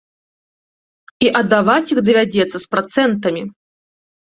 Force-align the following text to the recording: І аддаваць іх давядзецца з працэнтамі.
І 1.25 1.29
аддаваць 1.41 1.91
іх 1.97 2.03
давядзецца 2.09 2.57
з 2.65 2.73
працэнтамі. 2.75 3.47